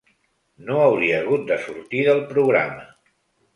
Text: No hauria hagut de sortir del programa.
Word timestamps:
No 0.69 0.79
hauria 0.85 1.19
hagut 1.19 1.45
de 1.53 1.59
sortir 1.67 2.03
del 2.11 2.25
programa. 2.35 2.91